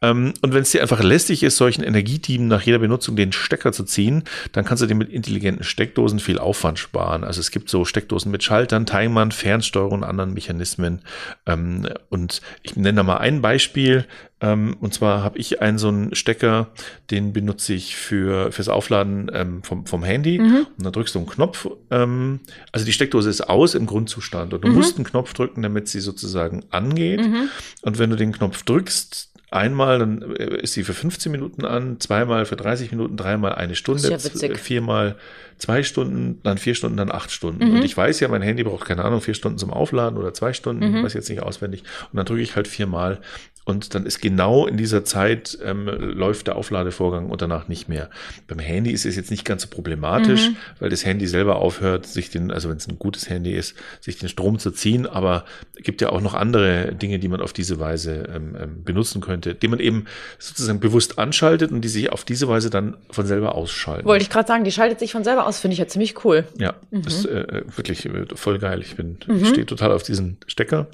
[0.00, 3.72] Ähm, und wenn es dir einfach lästig ist, solchen Energiedieben nach jeder Benutzung den Stecker
[3.72, 7.22] zu ziehen, dann kannst du dir mit intelligenten Steckdosen viel Aufwand sparen.
[7.22, 11.02] Also es gibt so Steckdosen mit Schaltern, Timern, Fernsteuerung und anderen Mechanismen.
[11.44, 14.06] Ähm, und ich nenne da mal ein Beispiel.
[14.52, 16.68] Ähm, und zwar habe ich einen so einen Stecker,
[17.10, 20.38] den benutze ich für fürs Aufladen ähm, vom, vom Handy.
[20.38, 20.66] Mhm.
[20.76, 21.68] Und dann drückst du einen Knopf.
[21.90, 22.40] Ähm,
[22.72, 24.74] also die Steckdose ist aus im Grundzustand und du Mhm.
[24.74, 27.20] musst einen Knopf drücken, damit sie sozusagen angeht.
[27.20, 27.48] Mhm.
[27.82, 32.00] Und wenn du den Knopf drückst, einmal, dann äh, ist sie für 15 Minuten an,
[32.00, 34.18] zweimal für 30 Minuten, dreimal eine Stunde, ja
[34.56, 35.16] viermal
[35.58, 37.64] zwei Stunden, dann vier Stunden, dann acht Stunden.
[37.68, 37.76] Mhm.
[37.76, 40.52] Und ich weiß ja, mein Handy braucht keine Ahnung, vier Stunden zum Aufladen oder zwei
[40.52, 41.02] Stunden, Mhm.
[41.04, 41.82] weiß jetzt nicht auswendig.
[42.12, 43.20] Und dann drücke ich halt viermal.
[43.68, 48.08] Und dann ist genau in dieser Zeit ähm, läuft der Aufladevorgang und danach nicht mehr.
[48.46, 50.56] Beim Handy ist es jetzt nicht ganz so problematisch, Mhm.
[50.78, 54.18] weil das Handy selber aufhört, sich den, also wenn es ein gutes Handy ist, sich
[54.18, 55.04] den Strom zu ziehen.
[55.04, 55.44] Aber
[55.76, 59.20] es gibt ja auch noch andere Dinge, die man auf diese Weise ähm, ähm, benutzen
[59.20, 60.04] könnte, die man eben
[60.38, 64.06] sozusagen bewusst anschaltet und die sich auf diese Weise dann von selber ausschalten.
[64.06, 66.44] Wollte ich gerade sagen, die schaltet sich von selber aus, finde ich ja ziemlich cool.
[66.56, 68.80] Ja, das ist äh, wirklich äh, voll geil.
[68.80, 69.42] Ich bin, Mhm.
[69.42, 70.86] ich stehe total auf diesen Stecker.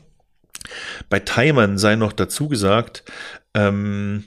[1.08, 3.04] Bei Timern sei noch dazu gesagt,
[3.54, 4.24] ähm,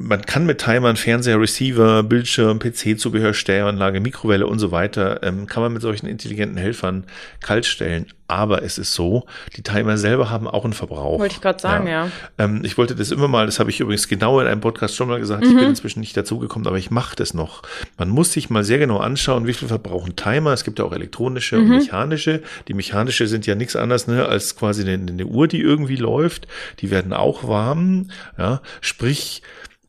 [0.00, 5.60] man kann mit Timern Fernseher, Receiver, Bildschirm, PC-Zubehör, Stereoanlage, Mikrowelle und so weiter, ähm, kann
[5.60, 7.04] man mit solchen intelligenten Helfern
[7.40, 8.06] kalt stellen.
[8.28, 11.18] Aber es ist so, die Timer selber haben auch einen Verbrauch.
[11.18, 12.10] Wollte ich gerade sagen, ja.
[12.36, 15.08] Ähm, ich wollte das immer mal, das habe ich übrigens genau in einem Podcast schon
[15.08, 17.62] mal gesagt, ich bin inzwischen nicht dazugekommen, aber ich mache das noch.
[17.96, 20.52] Man muss sich mal sehr genau anschauen, wie viel verbrauchen Timer.
[20.52, 22.42] Es gibt ja auch elektronische und mechanische.
[22.68, 26.46] Die mechanische sind ja nichts anderes ne, als quasi eine, eine Uhr, die irgendwie läuft.
[26.80, 28.10] Die werden auch warm.
[28.36, 29.42] Ja, sprich,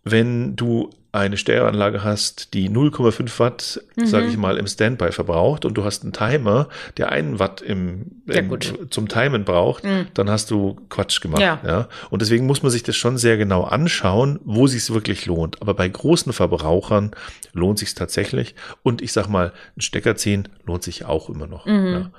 [0.04, 5.74] wenn du eine Stereoanlage hast, die 0,5 Watt, sage ich mal, im Standby verbraucht und
[5.74, 8.60] du hast einen Timer, der einen Watt im, im
[8.92, 9.84] zum Timen braucht,
[10.14, 11.42] dann hast du Quatsch gemacht.
[11.42, 11.60] Ja.
[11.66, 11.90] Ja.
[12.12, 15.62] Und deswegen muss man sich das schon sehr genau anschauen, wo sich es wirklich lohnt.
[15.64, 17.12] Aber bei großen Verbrauchern
[17.54, 18.54] lohnt sich tatsächlich.
[18.84, 21.66] Und ich sag mal, ein Stecker ziehen lohnt sich auch immer noch.
[21.66, 21.88] Mhm.
[21.88, 22.12] Ja.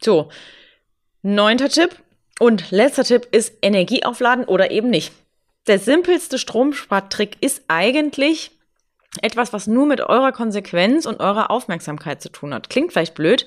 [0.00, 0.30] So,
[1.20, 1.90] neunter Tipp
[2.40, 5.12] und letzter Tipp ist Energie aufladen oder eben nicht.
[5.66, 8.50] Der simpelste Stromspartrick ist eigentlich
[9.20, 12.70] etwas, was nur mit eurer Konsequenz und eurer Aufmerksamkeit zu tun hat.
[12.70, 13.46] Klingt vielleicht blöd,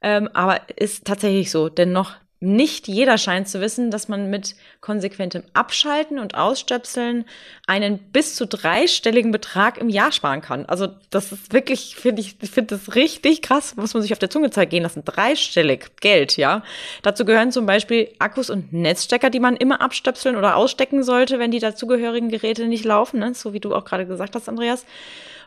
[0.00, 1.68] ähm, aber ist tatsächlich so.
[1.68, 7.24] Denn noch nicht jeder scheint zu wissen, dass man mit konsequentem Abschalten und Ausstöpseln
[7.68, 10.66] einen bis zu dreistelligen Betrag im Jahr sparen kann.
[10.66, 14.28] Also das ist wirklich, finde ich, finde das richtig krass, muss man sich auf der
[14.28, 15.04] Zunge gehen lassen.
[15.04, 16.64] Dreistellig Geld, ja.
[17.02, 21.52] Dazu gehören zum Beispiel Akkus und Netzstecker, die man immer abstöpseln oder ausstecken sollte, wenn
[21.52, 23.34] die dazugehörigen Geräte nicht laufen, ne?
[23.34, 24.84] so wie du auch gerade gesagt hast, Andreas.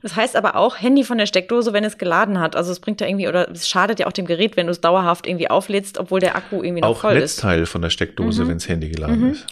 [0.06, 2.56] Das heißt aber auch Handy von der Steckdose, wenn es geladen hat.
[2.56, 4.80] Also es bringt ja irgendwie, oder es schadet ja auch dem Gerät, wenn du es
[4.80, 7.38] dauerhaft irgendwie auflädst, obwohl der Akku irgendwie noch Auch voll ist.
[7.38, 8.50] Netzteil von der Steckdose, Mhm.
[8.50, 9.48] wenns Handy geladen ist.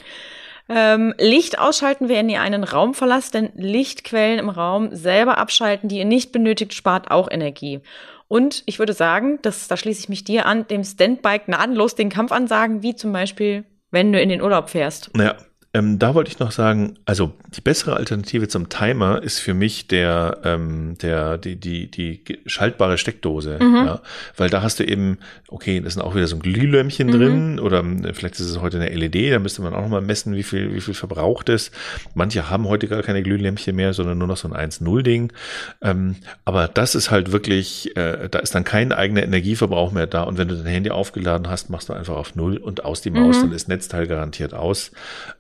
[0.70, 5.98] Ähm, Licht ausschalten, wenn ihr einen Raum verlasst, denn Lichtquellen im Raum selber abschalten, die
[5.98, 7.80] ihr nicht benötigt, spart auch Energie.
[8.28, 12.10] Und ich würde sagen, das, da schließe ich mich dir an, dem Standby gnadenlos den
[12.10, 15.10] Kampf ansagen, wie zum Beispiel, wenn du in den Urlaub fährst.
[15.18, 15.34] Naja,
[15.76, 19.88] ähm, da wollte ich noch sagen, also die bessere Alternative zum Timer ist für mich
[19.88, 23.58] der, ähm, der, die, die, die schaltbare Steckdose.
[23.60, 24.02] Ja,
[24.38, 27.80] weil da hast du eben, okay, da sind auch wieder so ein Glühlämpchen drin oder
[27.80, 30.76] ähm, vielleicht ist es heute eine LED, da müsste man auch nochmal messen, wie viel,
[30.76, 31.72] wie viel verbraucht es.
[32.14, 35.34] Manche haben heute gar keine Glühlämpchen mehr, sondern nur noch so ein 1-0-Ding.
[35.82, 40.22] Ähm, aber das ist halt wirklich, äh, da ist dann kein eigener Energieverbrauch mehr da.
[40.22, 43.10] Und wenn du dein Handy aufgeladen hast, machst du einfach auf Null und aus die
[43.10, 44.92] Maus, dann ist Netzteil garantiert aus.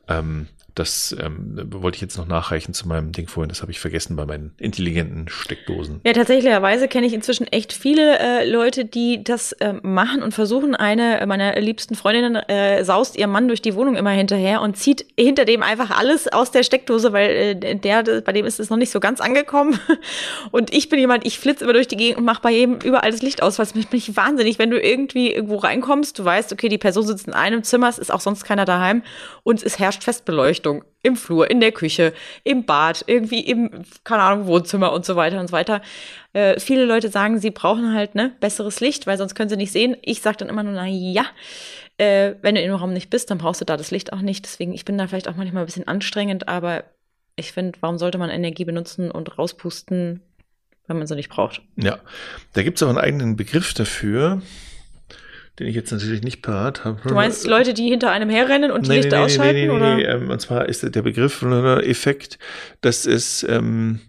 [0.07, 3.49] Ähm, um, das ähm, wollte ich jetzt noch nachreichen zu meinem Ding vorhin.
[3.49, 6.01] Das habe ich vergessen bei meinen intelligenten Steckdosen.
[6.03, 10.75] Ja, tatsächlicherweise kenne ich inzwischen echt viele äh, Leute, die das ähm, machen und versuchen.
[10.75, 15.05] Eine meiner liebsten Freundinnen äh, saust ihr Mann durch die Wohnung immer hinterher und zieht
[15.17, 18.77] hinter dem einfach alles aus der Steckdose, weil äh, der, bei dem ist es noch
[18.77, 19.79] nicht so ganz angekommen.
[20.51, 23.11] Und ich bin jemand, ich flitze immer durch die Gegend und mache bei jedem überall
[23.11, 26.69] das Licht aus, weil es mich wahnsinnig, wenn du irgendwie irgendwo reinkommst, du weißt, okay,
[26.69, 29.03] die Person sitzt in einem Zimmer, es ist auch sonst keiner daheim
[29.43, 30.62] und es herrscht Festbeleuchtung
[31.03, 35.39] im Flur, in der Küche, im Bad, irgendwie im, keine Ahnung, Wohnzimmer und so weiter
[35.39, 35.81] und so weiter.
[36.31, 39.71] Äh, viele Leute sagen, sie brauchen halt ne besseres Licht, weil sonst können sie nicht
[39.71, 39.97] sehen.
[40.01, 41.25] Ich sage dann immer nur, na ja,
[41.97, 44.21] äh, wenn du in dem Raum nicht bist, dann brauchst du da das Licht auch
[44.21, 44.45] nicht.
[44.45, 46.85] Deswegen, ich bin da vielleicht auch manchmal ein bisschen anstrengend, aber
[47.35, 50.21] ich finde, warum sollte man Energie benutzen und rauspusten,
[50.87, 51.61] wenn man sie nicht braucht?
[51.75, 51.99] Ja,
[52.53, 54.41] da gibt es auch einen eigenen Begriff dafür,
[55.59, 56.99] den ich jetzt natürlich nicht parat habe.
[57.07, 59.59] Du meinst Leute, die hinter einem herrennen und die Lichter ausschalten?
[59.59, 59.95] Nee, nee, oder?
[59.95, 62.39] nee, ähm, und zwar ist der Begriff oder Effekt,
[62.81, 63.99] dass es ähm,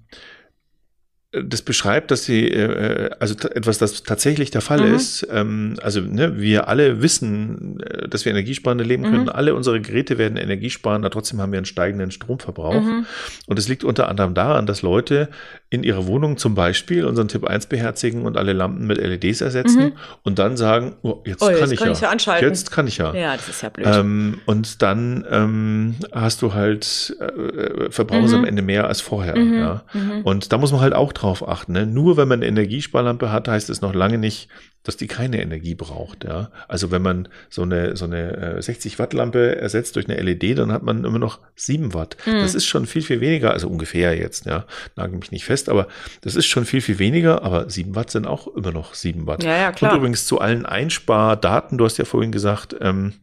[1.42, 4.94] das beschreibt, dass sie, äh, also etwas, das tatsächlich der Fall mhm.
[4.94, 5.26] ist.
[5.30, 9.22] Ähm, also ne, wir alle wissen, äh, dass wir energiesparende leben können.
[9.24, 9.28] Mhm.
[9.30, 12.80] Alle unsere Geräte werden energiesparender, trotzdem haben wir einen steigenden Stromverbrauch.
[12.80, 13.06] Mhm.
[13.46, 15.28] Und es liegt unter anderem daran, dass Leute
[15.70, 19.84] in ihrer Wohnung zum Beispiel unseren Tipp 1 beherzigen und alle Lampen mit LEDs ersetzen
[19.86, 19.92] mhm.
[20.22, 22.14] und dann sagen, oh, jetzt, oh, jetzt kann ich kann ja.
[22.14, 23.14] Ich ja jetzt kann ich ja.
[23.14, 23.86] Ja, das ist ja blöd.
[23.90, 28.46] Ähm, und dann ähm, hast du halt äh, verbrauchst am mhm.
[28.46, 29.36] Ende mehr als vorher.
[29.36, 29.54] Mhm.
[29.54, 29.82] Ja.
[30.22, 31.72] Und da muss man halt auch drauf drauf achten.
[31.72, 31.86] Ne?
[31.86, 34.48] Nur wenn man eine Energiesparlampe hat, heißt es noch lange nicht,
[34.82, 36.24] dass die keine Energie braucht.
[36.24, 36.50] Ja?
[36.68, 40.58] Also wenn man so eine, so eine 60 äh, Watt Lampe ersetzt durch eine LED,
[40.58, 42.16] dann hat man immer noch 7 Watt.
[42.26, 42.40] Mhm.
[42.40, 45.88] Das ist schon viel, viel weniger, also ungefähr jetzt, ja, nagel mich nicht fest, aber
[46.20, 49.42] das ist schon viel, viel weniger, aber 7 Watt sind auch immer noch 7 Watt.
[49.42, 49.92] Ja, ja, klar.
[49.92, 53.14] Und übrigens zu allen Einspardaten, du hast ja vorhin gesagt, ähm,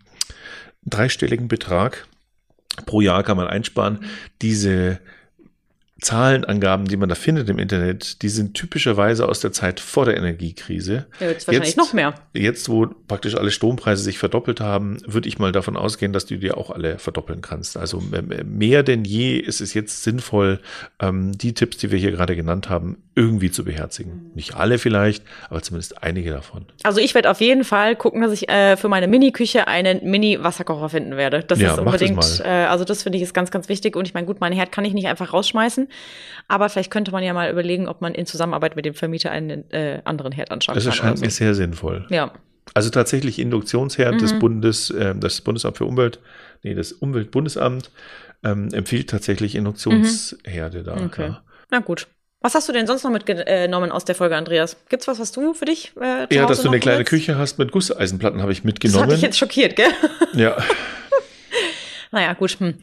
[0.85, 2.07] dreistelligen Betrag
[2.87, 3.99] pro Jahr kann man einsparen.
[4.41, 4.99] Diese
[6.01, 10.17] Zahlenangaben, die man da findet im Internet, die sind typischerweise aus der Zeit vor der
[10.17, 11.05] Energiekrise.
[11.19, 12.15] Ja, jetzt wahrscheinlich jetzt, noch mehr.
[12.33, 16.37] Jetzt, wo praktisch alle Strompreise sich verdoppelt haben, würde ich mal davon ausgehen, dass du
[16.37, 17.77] dir auch alle verdoppeln kannst.
[17.77, 18.01] Also
[18.43, 20.59] mehr denn je ist es jetzt sinnvoll,
[20.99, 24.31] ähm, die Tipps, die wir hier gerade genannt haben, irgendwie zu beherzigen.
[24.33, 26.65] Nicht alle vielleicht, aber zumindest einige davon.
[26.81, 30.89] Also ich werde auf jeden Fall gucken, dass ich äh, für meine Mini-Küche einen Mini-Wasserkocher
[30.89, 31.43] finden werde.
[31.43, 33.95] Das ja, ist unbedingt, das äh, also das finde ich ist ganz, ganz wichtig.
[33.95, 35.90] Und ich meine, gut, mein Herd kann ich nicht einfach rausschmeißen.
[36.47, 39.69] Aber vielleicht könnte man ja mal überlegen, ob man in Zusammenarbeit mit dem Vermieter einen
[39.71, 40.91] äh, anderen Herd anschauen das kann.
[40.91, 41.25] Das erscheint so.
[41.25, 42.05] mir sehr sinnvoll.
[42.09, 42.33] Ja.
[42.73, 44.19] Also tatsächlich Induktionsherd mhm.
[44.19, 46.19] des Bundes, äh, das Bundesamt für Umwelt,
[46.63, 47.91] nee, das Umweltbundesamt
[48.43, 50.83] ähm, empfiehlt tatsächlich Induktionsherde mhm.
[50.83, 51.05] da.
[51.05, 51.27] Okay.
[51.27, 51.43] Ja.
[51.69, 52.07] Na gut.
[52.43, 54.75] Was hast du denn sonst noch mitgenommen aus der Folge, Andreas?
[54.89, 55.93] Gibt's was, was du für dich?
[56.01, 57.09] Äh, ja, dass du eine kleine willst?
[57.11, 59.03] Küche hast mit Gusseisenplatten, habe ich mitgenommen.
[59.03, 59.91] Das hat dich jetzt schockiert, gell?
[60.33, 60.57] Ja.
[62.11, 62.59] naja, gut.
[62.59, 62.73] Hm.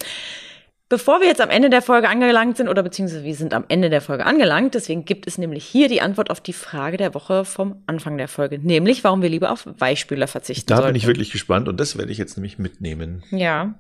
[0.90, 3.90] Bevor wir jetzt am Ende der Folge angelangt sind, oder beziehungsweise wir sind am Ende
[3.90, 7.44] der Folge angelangt, deswegen gibt es nämlich hier die Antwort auf die Frage der Woche
[7.44, 10.88] vom Anfang der Folge, nämlich warum wir lieber auf Weichspüler verzichten Da sollten.
[10.88, 13.22] bin ich wirklich gespannt und das werde ich jetzt nämlich mitnehmen.
[13.30, 13.74] Ja,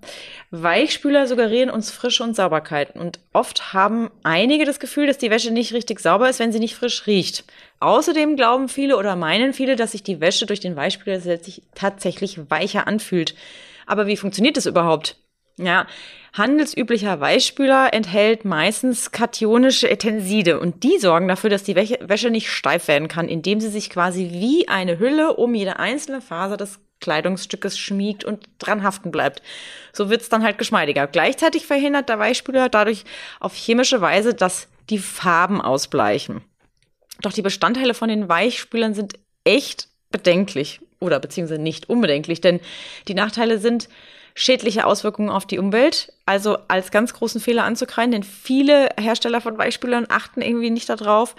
[0.50, 5.50] Weichspüler suggerieren uns Frische und Sauberkeit und oft haben einige das Gefühl, dass die Wäsche
[5.50, 7.44] nicht richtig sauber ist, wenn sie nicht frisch riecht.
[7.80, 11.20] Außerdem glauben viele oder meinen viele, dass sich die Wäsche durch den Weichspüler
[11.74, 13.34] tatsächlich weicher anfühlt.
[13.86, 15.16] Aber wie funktioniert das überhaupt?
[15.58, 15.86] Ja,
[16.34, 22.86] handelsüblicher Weichspüler enthält meistens kationische Tenside und die sorgen dafür, dass die Wäsche nicht steif
[22.86, 27.76] werden kann, indem sie sich quasi wie eine Hülle um jede einzelne Faser des Kleidungsstückes
[27.76, 29.42] schmiegt und dran haften bleibt.
[29.92, 31.08] So wird's dann halt geschmeidiger.
[31.08, 33.04] Gleichzeitig verhindert der Weichspüler dadurch
[33.40, 36.42] auf chemische Weise, dass die Farben ausbleichen.
[37.20, 42.60] Doch die Bestandteile von den Weichspülern sind echt bedenklich oder beziehungsweise nicht unbedenklich, denn
[43.08, 43.88] die Nachteile sind,
[44.38, 49.58] schädliche Auswirkungen auf die Umwelt, also als ganz großen Fehler anzukreiden, denn viele Hersteller von
[49.58, 51.34] Weichspülern achten irgendwie nicht darauf.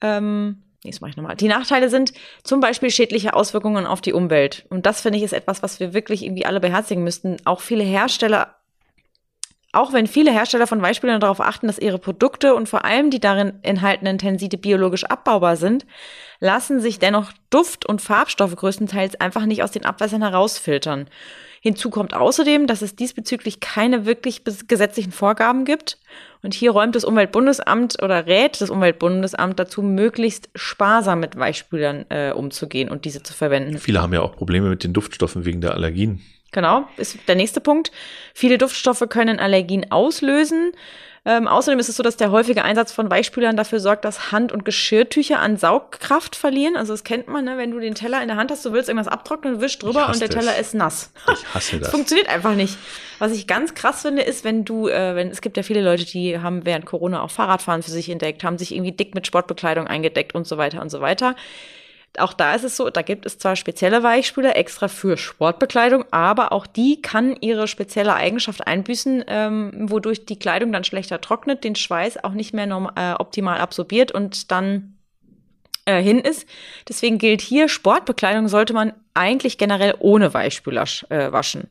[0.00, 1.36] Ähm, nee, das mache ich nochmal.
[1.36, 4.64] Die Nachteile sind zum Beispiel schädliche Auswirkungen auf die Umwelt.
[4.70, 7.36] Und das finde ich ist etwas, was wir wirklich irgendwie alle beherzigen müssten.
[7.44, 8.54] Auch viele Hersteller
[9.72, 13.20] auch wenn viele Hersteller von Weichspülern darauf achten, dass ihre Produkte und vor allem die
[13.20, 15.84] darin enthaltenen Tenside biologisch abbaubar sind,
[16.40, 21.10] lassen sich dennoch Duft- und Farbstoffe größtenteils einfach nicht aus den Abwässern herausfiltern.
[21.68, 25.98] Hinzu kommt außerdem, dass es diesbezüglich keine wirklich gesetzlichen Vorgaben gibt.
[26.42, 32.32] Und hier räumt das Umweltbundesamt oder rät das Umweltbundesamt dazu, möglichst sparsam mit Weichspülern äh,
[32.32, 33.76] umzugehen und diese zu verwenden.
[33.76, 36.22] Viele haben ja auch Probleme mit den Duftstoffen wegen der Allergien.
[36.52, 37.92] Genau, ist der nächste Punkt.
[38.32, 40.72] Viele Duftstoffe können Allergien auslösen.
[41.28, 44.50] Ähm, außerdem ist es so, dass der häufige Einsatz von Weichspülern dafür sorgt, dass Hand-
[44.50, 46.74] und Geschirrtücher an Saugkraft verlieren.
[46.74, 47.58] Also das kennt man, ne?
[47.58, 50.22] wenn du den Teller in der Hand hast, du willst irgendwas abtrocknen, wischst drüber und
[50.22, 51.12] der Teller ist nass.
[51.30, 51.80] Ich hasse das.
[51.80, 52.78] das funktioniert einfach nicht.
[53.18, 56.06] Was ich ganz krass finde, ist, wenn du, äh, wenn es gibt ja viele Leute,
[56.06, 59.86] die haben während Corona auch Fahrradfahren für sich entdeckt, haben sich irgendwie dick mit Sportbekleidung
[59.86, 61.36] eingedeckt und so weiter und so weiter.
[62.16, 66.52] Auch da ist es so, da gibt es zwar spezielle Weichspüler extra für Sportbekleidung, aber
[66.52, 71.76] auch die kann ihre spezielle Eigenschaft einbüßen, ähm, wodurch die Kleidung dann schlechter trocknet, den
[71.76, 72.66] Schweiß auch nicht mehr
[72.96, 74.98] äh, optimal absorbiert und dann
[75.84, 76.46] äh, hin ist.
[76.88, 81.68] Deswegen gilt hier, Sportbekleidung sollte man eigentlich generell ohne Weichspüler äh, waschen.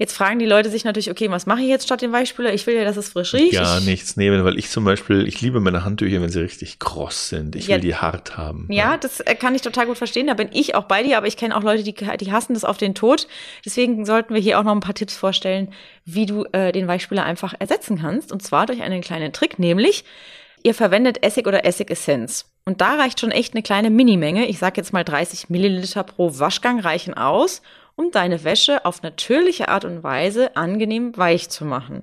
[0.00, 2.54] Jetzt fragen die Leute sich natürlich, okay, was mache ich jetzt statt dem Weichspüler?
[2.54, 3.52] Ich will ja, dass es frisch riecht.
[3.52, 7.28] Gar nichts nehmen, weil ich zum Beispiel, ich liebe meine Handtücher, wenn sie richtig kross
[7.28, 7.54] sind.
[7.54, 8.66] Ich ja, will die hart haben.
[8.70, 10.28] Ja, ja, das äh, kann ich total gut verstehen.
[10.28, 12.64] Da bin ich auch bei dir, aber ich kenne auch Leute, die, die hassen das
[12.64, 13.28] auf den Tod.
[13.66, 15.70] Deswegen sollten wir hier auch noch ein paar Tipps vorstellen,
[16.06, 18.32] wie du äh, den Weichspüler einfach ersetzen kannst.
[18.32, 20.04] Und zwar durch einen kleinen Trick, nämlich
[20.62, 22.46] ihr verwendet Essig oder Essigessenz.
[22.64, 24.46] Und da reicht schon echt eine kleine Minimenge.
[24.46, 27.60] Ich sage jetzt mal 30 Milliliter pro Waschgang reichen aus
[28.00, 32.02] um deine Wäsche auf natürliche Art und Weise angenehm weich zu machen.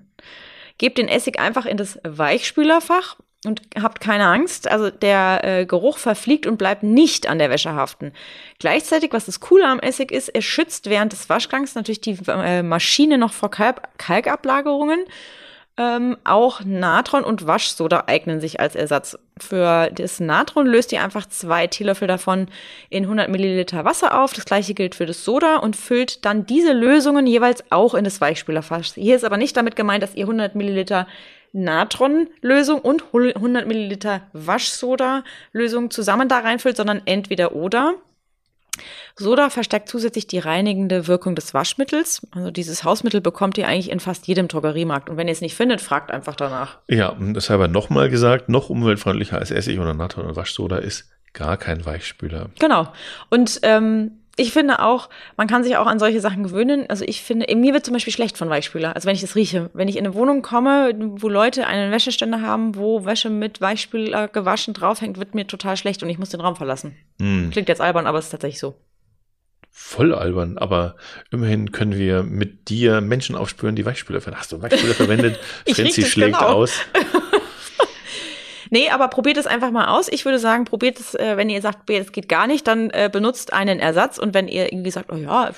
[0.78, 4.70] Gib den Essig einfach in das Weichspülerfach und habt keine Angst.
[4.70, 8.14] Also der äh, Geruch verfliegt und bleibt nicht an der Wäsche haften.
[8.60, 12.62] Gleichzeitig, was das Coole am Essig ist, er schützt während des Waschgangs natürlich die äh,
[12.62, 15.00] Maschine noch vor Kalk Kalkablagerungen.
[15.80, 19.18] Ähm, auch Natron und Waschsoda eignen sich als Ersatz.
[19.38, 22.48] Für das Natron löst ihr einfach zwei Teelöffel davon
[22.90, 24.34] in 100 Milliliter Wasser auf.
[24.34, 28.20] Das gleiche gilt für das Soda und füllt dann diese Lösungen jeweils auch in das
[28.20, 28.96] Weichspülerfass.
[28.96, 31.08] Hier ist aber nicht damit gemeint, dass ihr 100 Milliliter
[31.54, 37.94] Natronlösung und 100 Milliliter Waschsoda-Lösung zusammen da reinfüllt, sondern entweder oder.
[39.16, 42.26] Soda verstärkt zusätzlich die reinigende Wirkung des Waschmittels.
[42.32, 45.10] Also dieses Hausmittel bekommt ihr eigentlich in fast jedem Drogeriemarkt.
[45.10, 46.80] Und wenn ihr es nicht findet, fragt einfach danach.
[46.88, 50.78] Ja, und das habe ich nochmal gesagt, noch umweltfreundlicher als Essig oder Natron und Waschsoda
[50.78, 52.50] ist gar kein Weichspüler.
[52.60, 52.92] Genau.
[53.30, 56.86] Und ähm, ich finde auch, man kann sich auch an solche Sachen gewöhnen.
[56.90, 58.96] Also ich finde, mir wird zum Beispiel schlecht von Weichspüler.
[58.96, 59.72] Also wenn ich das rieche.
[59.74, 64.28] Wenn ich in eine Wohnung komme, wo Leute einen Wäscheständer haben, wo Wäsche mit Weichspüler
[64.28, 66.96] gewaschen draufhängt, wird mir total schlecht und ich muss den Raum verlassen.
[67.20, 67.50] Hm.
[67.50, 68.76] Klingt jetzt albern, aber es ist tatsächlich so.
[69.72, 70.96] Voll albern, aber
[71.32, 74.40] immerhin können wir mit dir Menschen aufspüren, die Weichspüler verwenden.
[74.42, 75.40] Hast du Weichspüler verwendet?
[75.68, 76.48] Franzi schlägt genau.
[76.48, 76.80] aus.
[78.70, 80.08] Nee, aber probiert es einfach mal aus.
[80.10, 83.10] Ich würde sagen, probiert es, äh, wenn ihr sagt, es geht gar nicht, dann äh,
[83.12, 84.18] benutzt einen Ersatz.
[84.18, 85.52] Und wenn ihr irgendwie sagt, oh ja,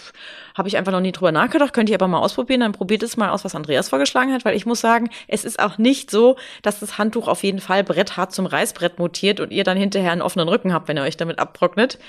[0.55, 3.17] habe ich einfach noch nie drüber nachgedacht, könnt ihr aber mal ausprobieren, dann probiert es
[3.17, 6.37] mal aus, was Andreas vorgeschlagen hat, weil ich muss sagen, es ist auch nicht so,
[6.61, 10.21] dass das Handtuch auf jeden Fall bretthart zum Reißbrett mutiert und ihr dann hinterher einen
[10.21, 11.99] offenen Rücken habt, wenn ihr euch damit abtrocknet.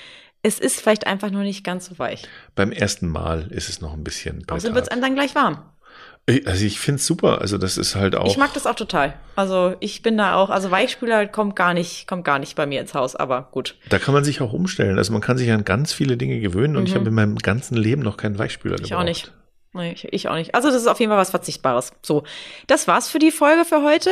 [0.43, 2.23] Es ist vielleicht einfach nur nicht ganz so weich.
[2.55, 4.43] Beim ersten Mal ist es noch ein bisschen.
[4.49, 5.70] Außerdem wird es einem dann gleich warm.
[6.45, 7.41] Also ich finde es super.
[7.41, 8.27] Also das ist halt auch.
[8.27, 9.13] Ich mag das auch total.
[9.35, 12.81] Also ich bin da auch, also Weichspüler kommt gar nicht, kommt gar nicht bei mir
[12.81, 13.75] ins Haus, aber gut.
[13.89, 14.97] Da kann man sich auch umstellen.
[14.97, 16.87] Also man kann sich an ganz viele Dinge gewöhnen und mhm.
[16.87, 18.91] ich habe in meinem ganzen Leben noch keinen Weichspüler ich gebraucht.
[18.91, 19.33] Ich auch nicht.
[19.73, 20.53] Nee, ich, ich auch nicht.
[20.53, 21.93] Also das ist auf jeden Fall was Verzichtbares.
[22.01, 22.23] So,
[22.67, 24.09] das war's für die Folge für heute.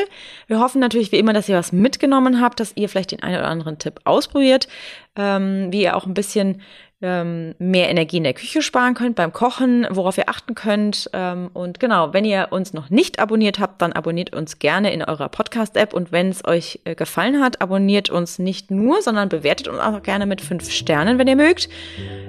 [0.48, 3.40] Wir hoffen natürlich wie immer, dass ihr was mitgenommen habt, dass ihr vielleicht den einen
[3.40, 4.70] oder anderen Tipp ausprobiert,
[5.18, 6.62] ähm, wie ihr auch ein bisschen
[7.02, 11.10] ähm, mehr Energie in der Küche sparen könnt beim Kochen, worauf ihr achten könnt.
[11.14, 15.04] Ähm, und genau, wenn ihr uns noch nicht abonniert habt, dann abonniert uns gerne in
[15.04, 15.94] eurer Podcast-App.
[15.94, 20.04] Und wenn es euch äh, gefallen hat, abonniert uns nicht nur, sondern bewertet uns auch
[20.04, 21.70] gerne mit fünf Sternen, wenn ihr mögt.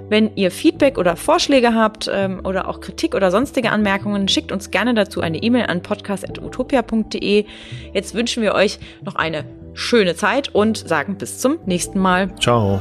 [0.09, 4.71] Wenn ihr Feedback oder Vorschläge habt ähm, oder auch Kritik oder sonstige Anmerkungen, schickt uns
[4.71, 7.45] gerne dazu eine E-Mail an podcast.utopia.de.
[7.93, 12.35] Jetzt wünschen wir euch noch eine schöne Zeit und sagen bis zum nächsten Mal.
[12.37, 12.81] Ciao.